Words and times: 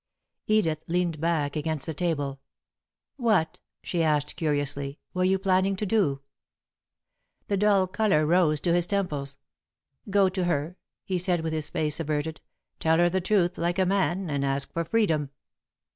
Edith 0.47 0.79
leaned 0.87 1.19
back 1.21 1.55
against 1.55 1.85
the 1.85 1.93
table. 1.93 2.39
"What," 3.17 3.59
she 3.83 4.01
asked, 4.01 4.35
curiously, 4.35 4.97
"were 5.13 5.23
you 5.23 5.37
planning 5.37 5.75
to 5.75 5.85
do?" 5.85 6.21
The 7.49 7.57
dull 7.57 7.85
colour 7.85 8.25
rose 8.25 8.59
to 8.61 8.73
his 8.73 8.87
temples. 8.87 9.37
"Go 10.09 10.27
to 10.27 10.45
her," 10.45 10.75
he 11.03 11.19
said, 11.19 11.41
with 11.41 11.53
his 11.53 11.69
face 11.69 11.99
averted, 11.99 12.41
"tell 12.79 12.97
her 12.97 13.11
the 13.11 13.21
truth 13.21 13.59
like 13.59 13.77
a 13.77 13.85
man, 13.85 14.27
and 14.31 14.43
ask 14.43 14.73
for 14.73 14.83
freedom." 14.83 15.29